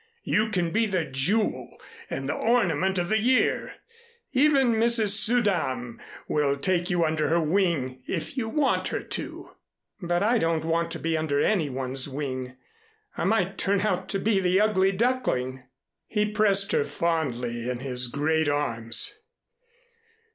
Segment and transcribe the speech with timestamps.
[0.23, 3.75] You can be the jewel and the ornament of the year.
[4.31, 5.09] Even Mrs.
[5.09, 9.51] Suydam will take you under her wing, if you want her to."
[10.01, 12.57] "But I don't want to be under any one's wing.
[13.15, 15.65] I might turn out to be the ugly duckling."
[16.07, 19.19] He pressed her fondly in his great arms.